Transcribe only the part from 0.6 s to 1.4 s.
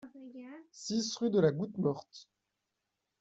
six rue de